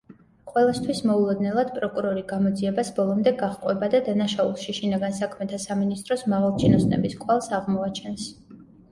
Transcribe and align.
ყველასთვის 0.51 0.99
მოულოდნელად, 1.07 1.67
პროკურორი 1.73 2.21
გამოძიებას 2.31 2.87
ბოლომდე 2.99 3.33
გაჰყვება 3.41 3.89
და 3.95 3.99
დანაშაულში 4.07 4.75
შინაგან 4.77 5.13
საქმეთა 5.17 5.59
სამინისტროს 5.65 6.23
მაღალჩინოსნების 6.35 7.15
კვალს 7.25 7.51
აღმოაჩენს. 7.59 8.27